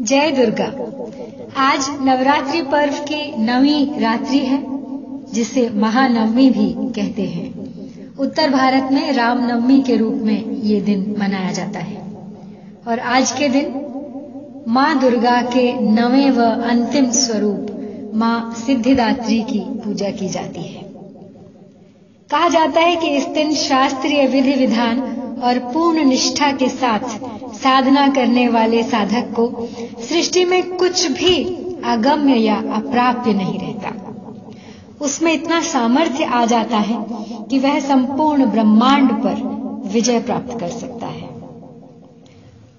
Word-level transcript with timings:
जय 0.00 0.30
दुर्गा। 0.30 0.64
आज 1.56 1.86
नवरात्रि 2.00 2.62
पर्व 2.62 2.92
की 2.92 3.44
नवी 3.44 4.00
रात्रि 4.00 4.38
है, 4.38 4.64
जिसे 5.32 5.70
महानवमी 5.70 6.50
भी 6.50 6.74
कहते 6.92 7.22
हैं। 7.22 7.54
उत्तर 8.16 8.50
भारत 8.50 8.92
में 8.92 9.12
रामनवमी 9.12 9.82
के 9.82 9.96
रूप 9.96 10.14
में 10.14 10.50
ये 10.50 10.80
दिन 10.80 11.16
मनाया 11.18 11.52
जाता 11.52 11.78
है। 11.78 11.96
और 12.88 12.98
आज 12.98 13.32
के 13.32 13.48
दिन 13.48 13.74
माँ 14.68 15.00
दुर्गा 15.00 15.42
के 15.42 15.72
नवे 15.72 16.30
व 16.30 16.42
अंतिम 16.42 17.10
स्वरूप, 17.10 17.66
माँ 18.14 18.54
सिद्धिदात्री 18.66 19.42
की 19.42 19.58
पूजा 19.58 20.10
की 20.10 20.28
जाती 20.28 20.62
है। 20.62 20.82
कहा 22.30 22.48
जाता 22.48 22.80
है 22.80 22.96
कि 22.96 23.08
इस 23.08 23.26
दिन 23.26 23.54
शास्त्रीय 23.54 24.26
विधि 24.26 24.52
विधान 24.52 25.00
और 25.42 25.58
पूर्ण 25.58 26.04
निष्ठा 26.04 26.52
के 26.52 26.68
साथ 26.68 27.00
साधना 27.54 28.08
करने 28.08 28.48
वाले 28.48 28.82
साधक 28.82 29.32
को 29.40 29.68
सृष्टि 30.08 30.44
में 30.44 30.76
कुछ 30.76 31.10
भी 31.10 31.44
अगम्य 31.84 32.34
या 32.34 32.56
अप्राप्य 32.56 33.32
नहीं 33.32 33.58
रहता। 33.58 33.92
उसमें 35.00 35.32
इतना 35.32 35.60
सामर्थ्य 35.60 36.24
आ 36.24 36.44
जाता 36.44 36.76
है 36.76 37.06
कि 37.50 37.58
वह 37.58 37.80
संपूर्ण 37.80 38.46
ब्रह्मांड 38.46 39.12
पर 39.12 39.42
विजय 39.92 40.20
प्राप्त 40.20 40.60
कर 40.60 40.68
सकता 40.68 41.06
है। 41.06 41.28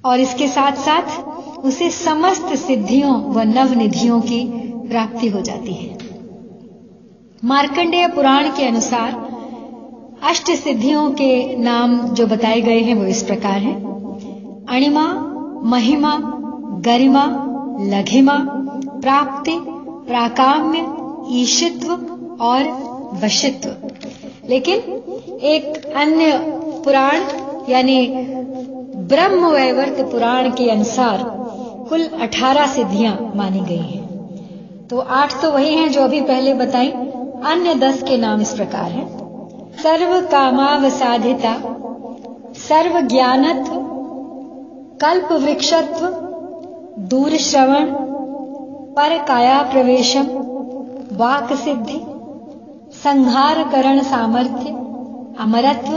और 0.05 0.19
इसके 0.19 0.47
साथ 0.47 0.71
साथ 0.71 1.19
उसे 1.59 1.89
समस्त 1.89 2.55
सिद्धियों 2.55 3.21
व 3.21 3.39
नवनिधियों 3.39 4.21
की 4.21 4.43
प्राप्ति 4.89 5.27
हो 5.27 5.41
जाती 5.41 5.73
है। 5.73 5.97
मार्कंडेय 7.43 8.07
पुराण 8.07 8.49
के 8.49 8.67
अनुसार 8.67 9.34
अष्ट 10.25 10.51
सिद्धियों 10.51 11.11
के 11.11 11.55
नाम 11.55 12.01
जो 12.01 12.27
बताए 12.27 12.61
गए 12.61 12.79
हैं 12.79 12.95
वो 12.95 13.05
इस 13.05 13.23
प्रकार 13.23 13.57
हैं। 13.59 13.75
अणिमा, 14.69 15.31
महिमा, 15.63 16.19
गरिमा, 16.81 17.25
लघिमा, 17.81 18.37
प्राप्ति, 19.01 19.59
प्राकाम्य, 20.07 20.87
ईशित्व 21.41 21.93
और 22.41 22.63
वशित्व। 23.23 23.69
लेकिन 24.49 24.75
एक 25.37 25.85
अन्य 25.95 26.37
पुराण, 26.85 27.21
यानी 27.69 28.07
ब्रह्म 28.95 29.45
वैवर्त 29.45 30.11
पुराण 30.11 30.49
के 30.49 30.69
अनुसार 30.69 31.23
कुल 31.89 32.05
18 32.05 32.67
सिद्धियाँ 32.67 33.31
मानी 33.35 33.59
गई 33.59 33.77
हैं। 33.77 34.05
तो 34.87 34.99
आठ 34.99 35.41
तो 35.41 35.51
वही 35.51 35.75
हैं 35.75 35.91
जो 35.91 36.01
अभी 36.01 36.21
पहले 36.21 36.53
बताई, 36.53 36.87
अन्य 37.45 37.75
दस 37.75 38.03
के 38.03 38.17
नाम 38.17 38.41
इस 38.41 38.53
प्रकार 38.53 38.91
हैं। 38.91 39.24
सर्व 39.83 40.19
कामावसाधिता 40.21 41.53
सर्व 42.57 42.99
ज्ञानत्व 43.07 43.73
कल्प 45.01 45.31
वृक्षत्व 45.31 46.05
दूर 47.07 47.35
श्रवण 47.37 47.91
पर 48.95 49.17
काया 49.17 49.61
प्रवेशम 49.61 50.27
वाक 51.11 51.53
सिद्धि 51.53 51.99
संहार 53.03 53.63
करण 53.63 53.99
सामर्थ्य, 54.03 54.69
अमरत्व 55.39 55.93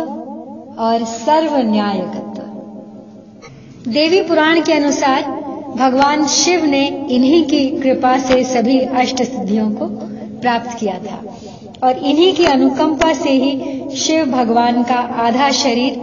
और 0.83 1.05
सर्व 1.05 1.57
न्यायकत्व 1.71 2.43
देवी 3.91 4.21
पुराण 4.23 4.61
के 4.63 4.73
अनुसार 4.73 5.23
भगवान 5.77 6.27
शिव 6.27 6.65
ने 6.65 6.87
इन्हीं 7.11 7.45
की 7.45 7.67
कृपा 7.81 8.17
से 8.19 8.43
सभी 8.45 8.79
अष्ट 8.81 9.23
सिद्धियों 9.23 9.71
को 9.73 9.87
प्राप्त 10.41 10.79
किया 10.79 10.99
था। 10.99 11.23
और 11.85 11.99
इन्हीं 11.99 12.35
की 12.35 12.45
अनुकंपा 12.45 13.13
से 13.13 13.31
ही 13.31 13.97
शिव 13.97 14.25
भगवान 14.25 14.83
का 14.83 14.95
आधा 14.95 15.51
शरीर 15.51 15.97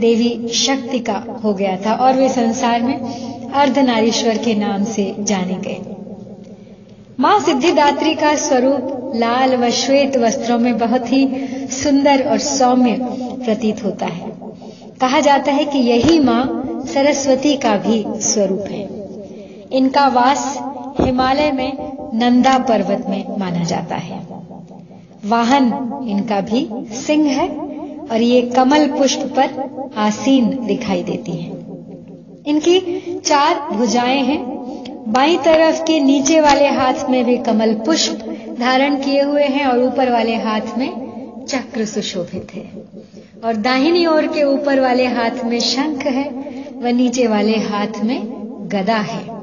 देवी 0.00 0.48
शक्ति 0.48 0.98
का 0.98 1.24
हो 1.44 1.54
गया 1.54 1.76
था 1.76 1.94
और 1.94 2.14
वे 2.14 2.28
संसार 2.28 2.82
में 2.82 2.98
अर्धनारीश्वर 3.52 4.38
के 4.38 4.54
नाम 4.54 4.84
से 4.84 5.14
जाने 5.18 5.54
गए। 5.54 5.80
माँ 7.20 7.40
सिद्धिदात्री 7.40 8.14
का 8.14 8.34
स्वरूप 8.34 9.12
लाल 9.16 9.56
व 9.56 9.70
श्वेत 9.70 10.16
वस्त्रों 10.16 10.58
में 10.58 10.78
बहुत 10.78 11.12
ही 11.12 11.28
सुंदर 11.70 12.28
और 12.28 12.38
सौम्य 12.38 12.96
प्रतीत 13.44 13.84
होता 13.84 14.06
है। 14.06 14.32
कहा 15.00 15.20
जाता 15.20 15.52
है 15.52 15.64
कि 15.64 15.78
यही 15.78 16.18
माँ 16.18 16.62
सरस्वती 16.86 17.56
का 17.56 17.76
भी 17.76 18.04
स्वरूप 18.08 18.64
है। 18.70 18.88
इनका 19.72 20.08
वास 20.08 20.58
हिमालय 21.00 21.52
में 21.52 21.72
नंदा 22.14 22.58
पर्वत 22.58 23.04
में 23.08 23.38
माना 23.38 23.64
जाता 23.64 23.96
है। 23.96 24.31
वाहन 25.24 25.66
इनका 26.08 26.40
भी 26.40 26.68
सिंह 26.94 27.28
है 27.28 27.48
और 28.10 28.22
ये 28.22 28.42
कमल 28.42 28.86
पुष्प 28.86 29.20
पर 29.38 29.90
आसीन 29.96 30.66
दिखाई 30.66 31.02
देती 31.02 31.32
है। 31.32 31.50
इनकी 32.46 32.80
चार 33.24 33.60
भुजाएँ 33.72 34.22
हैं। 34.22 34.42
बाई 35.12 35.36
तरफ़ 35.36 35.82
के 35.82 36.00
नीचे 36.00 36.40
वाले 36.40 36.68
हाथ 36.68 37.10
में 37.10 37.24
वे 37.24 37.36
कमल 37.36 37.74
पुष्प 37.74 38.12
धारण 38.60 38.96
किए 38.96 39.22
हुए 39.22 39.44
हैं 39.44 39.66
और 39.66 39.82
ऊपर 39.82 40.10
वाले 40.10 40.36
हाथ 40.36 40.78
में 40.78 40.90
चक्र 41.48 41.84
सुशोभित 41.84 42.48
है। 42.54 42.70
और 43.44 43.56
दाहिनी 43.56 44.06
ओर 44.06 44.26
के 44.26 44.44
ऊपर 44.44 44.80
वाले 44.80 45.06
हाथ 45.06 45.44
में 45.44 45.60
शंख 45.60 46.06
है, 46.06 46.30
व 46.76 46.86
नीचे 46.86 47.26
वाले 47.26 47.56
हाथ 47.58 48.04
में 48.04 48.20
गदा 48.72 48.96
है। 48.96 49.42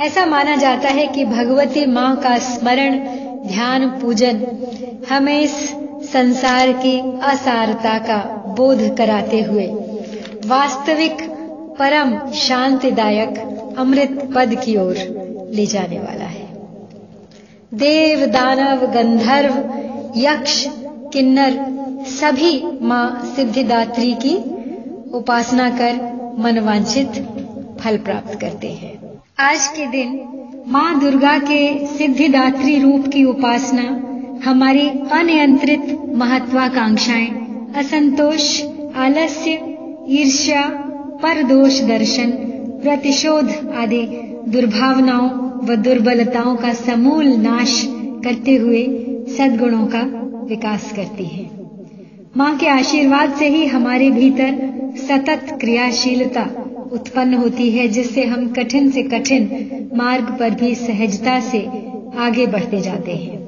ऐसा 0.00 0.26
माना 0.26 0.56
जाता 0.56 0.88
है 0.88 1.06
कि 1.06 1.24
भगवती 1.24 1.86
माँ 1.86 2.16
का 2.16 2.38
स्मरण 2.38 3.17
ध्यान 3.46 3.88
पूजन 3.90 4.44
हमें 5.10 5.40
इस 5.40 5.54
संसार 6.12 6.72
की 6.72 6.98
असारता 7.22 7.98
का 7.98 8.18
बोध 8.56 8.80
कराते 8.96 9.40
हुए 9.42 9.66
वास्तविक 10.46 11.22
परम 11.78 12.30
शांतिदायक 12.32 13.38
अमृत 13.78 14.18
पद 14.34 14.54
की 14.64 14.76
ओर 14.76 14.96
ले 15.54 15.66
जाने 15.66 15.98
वाला 15.98 16.24
है। 16.24 16.46
देव 17.74 18.24
दानव 18.26 18.86
गंधर्व 18.86 19.54
यक्ष 20.16 20.64
किन्नर 21.12 21.58
सभी 22.10 22.52
माँ 22.82 23.34
सिद्धिदात्री 23.36 24.12
की 24.24 24.34
उपासना 25.10 25.68
कर 25.70 26.00
मनवांछित 26.38 27.22
फल 27.80 27.96
प्राप्त 27.98 28.38
करते 28.40 28.68
हैं। 28.72 28.96
आज 29.40 29.66
के 29.68 29.86
दिन 29.86 30.18
माँ 30.70 31.00
दुर्गा 31.00 31.38
के 31.38 31.86
सिद्धिदात्री 31.86 32.78
रूप 32.78 33.06
की 33.06 33.24
उपासना, 33.24 33.82
हमारी 34.44 34.88
अनियंत्रित 34.88 36.12
महत्वाकांक्षाएँ, 36.14 37.28
असंतोष, 37.76 38.62
आलस्य, 38.96 39.50
ईर्ष्या, 40.08 40.62
परदोष 41.22 41.80
दर्शन, 41.80 42.30
प्रतिशोध 42.82 43.50
आदि 43.74 44.02
दुर्भावनाओं 44.48 45.28
व 45.66 45.76
दुर्बलताओं 45.76 46.56
का 46.56 46.72
समूल 46.72 47.26
नाश 47.26 47.82
करते 48.24 48.56
हुए 48.56 48.84
सद्गुणों 49.38 49.86
का 49.86 50.02
विकास 50.44 50.92
करती 50.92 51.24
है। 51.24 51.50
माँ 52.36 52.56
के 52.56 52.68
आशीर्वाद 52.68 53.34
से 53.34 53.48
ही 53.48 53.66
हमारे 53.66 54.10
भीतर 54.10 54.58
सतत 54.96 55.58
क्रियाशीलता 55.60 56.42
उत्पन्न 56.92 57.34
होती 57.34 57.70
है, 57.70 57.88
जिससे 57.88 58.24
हम 58.24 58.48
कठिन 58.48 58.90
से 58.90 59.02
कठिन 59.02 59.46
मार्ग 59.96 60.36
पर 60.38 60.50
भी 60.50 60.74
सहजता 60.74 61.40
से 61.40 61.60
आगे 62.16 62.46
बढ़ते 62.46 62.80
जाते 62.80 63.12
हैं। 63.12 63.38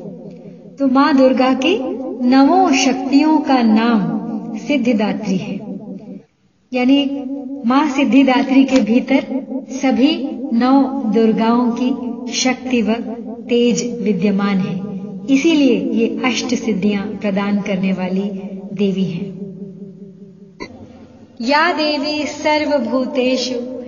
तो 0.79 0.87
माँ 0.87 1.17
दुर्गा 1.17 1.53
की 1.55 1.79
नवों 2.29 2.73
शक्तियों 2.73 3.39
का 3.39 3.63
नाम 3.63 4.57
सिद्धिदात्री 4.57 5.37
है। 5.37 5.55
यानी 6.73 7.25
माँ 7.67 7.89
सिद्धिदात्री 7.89 8.65
के 8.65 8.81
भीतर 8.81 9.27
सभी 9.71 10.17
नौ 10.53 10.83
दुर्गाओं 11.13 11.71
की 11.71 12.33
शक्ति 12.33 12.83
व 12.83 12.93
तेज 13.49 14.03
विद्यमान 14.03 14.59
है। 14.59 14.91
इसीलिए 15.31 15.79
ये 15.79 16.23
अष्ट 16.25 16.55
सिद्धियाँ 16.55 17.07
प्रदान 17.07 17.61
करने 17.61 17.93
वाली 17.93 18.31
देवी 18.73 19.05
हैं। 19.05 19.41
या 21.41 21.73
देवी 21.73 22.27
सर्वभूतेषु 22.27 23.80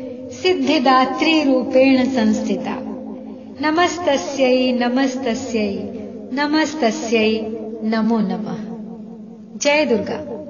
सिद्धिदात्री 0.43 1.43
रूपेण 1.43 2.05
संस्थिता। 2.05 2.77
नमस्तस्यै 3.61 4.73
नमस्तस्यै 4.73 5.75
नमस्तस्यै 6.33 7.41
नमो 7.83 8.19
नमः। 8.19 8.59
जय 9.59 9.85
दुर्गा 9.85 10.42